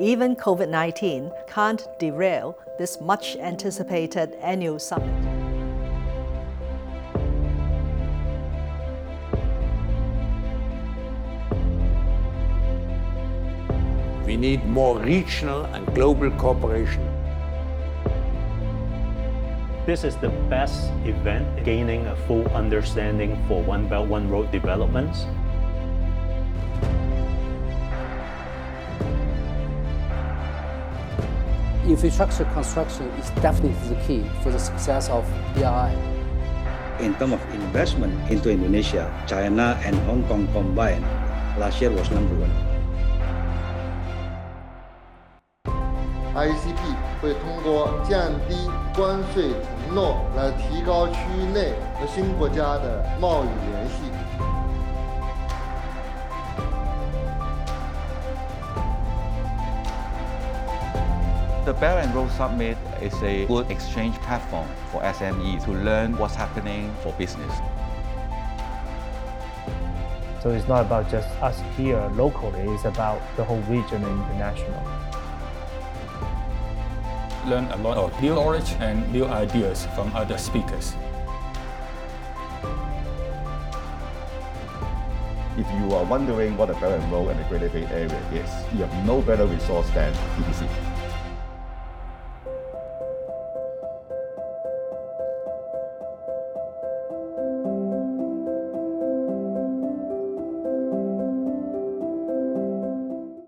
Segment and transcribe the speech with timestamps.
[0.00, 5.14] Even COVID 19 can't derail this much anticipated annual summit.
[14.26, 17.08] We need more regional and global cooperation.
[19.86, 25.26] This is the best event gaining a full understanding for One Belt One Road developments.
[31.84, 35.92] infrastructure construction is definitely the key for the success of BRI.
[37.00, 41.04] In terms of investment into Indonesia, China and Hong Kong combined
[41.58, 42.50] last year was number one.
[46.34, 46.82] RCEP
[47.20, 49.50] 会通过降低关税
[49.86, 54.23] 承诺来提高区域内和新国家的贸易联系。
[61.64, 66.94] The Belt and Road Summit is a good exchange platform for SMEs to learn what's happening
[67.02, 67.50] for business.
[70.42, 74.82] So it's not about just us here locally, it's about the whole region and international.
[77.46, 80.92] Learn a lot of new knowledge and new ideas from other speakers.
[85.56, 88.50] If you are wondering what the Belt and Road and the Greater Bay Area is,
[88.74, 90.93] you have no better resource than TDC.